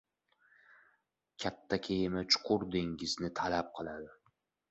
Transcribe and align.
•Katta 1.43 1.79
kema 1.87 2.25
chuqur 2.31 2.65
dengizni 2.77 3.33
talab 3.43 3.73
qiladi. 3.79 4.11